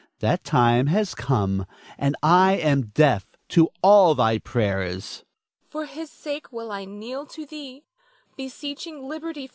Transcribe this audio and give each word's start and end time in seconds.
That 0.17 0.43
time 0.43 0.87
hath 0.87 1.15
come, 1.15 1.67
and 1.95 2.15
I 2.23 2.53
am 2.53 2.87
deaf 2.87 3.23
to 3.49 3.69
all 3.83 4.15
thy 4.15 4.39
prayers. 4.39 5.17
Nina. 5.19 5.67
For 5.69 5.85
his 5.85 6.09
sake 6.09 6.51
will 6.51 6.71
I 6.71 6.85
kneel 6.85 7.27
to 7.27 7.45
thee 7.45 7.83
beseeching 8.35 9.07
liberty 9.07 9.45
for 9.45 9.49
him. 9.49 9.49